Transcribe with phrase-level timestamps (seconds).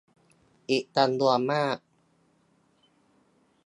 [0.69, 1.77] อีกจำนวนมาก